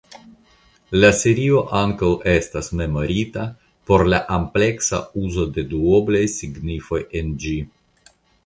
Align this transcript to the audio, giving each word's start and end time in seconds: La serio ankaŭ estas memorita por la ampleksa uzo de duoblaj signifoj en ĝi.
La 1.01 1.09
serio 1.17 1.59
ankaŭ 1.79 2.09
estas 2.31 2.71
memorita 2.79 3.45
por 3.91 4.05
la 4.15 4.23
ampleksa 4.39 5.03
uzo 5.27 5.49
de 5.59 5.69
duoblaj 5.75 6.27
signifoj 6.41 7.03
en 7.21 7.35
ĝi. 7.45 7.57